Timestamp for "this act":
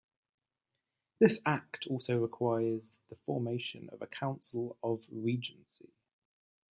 1.19-1.85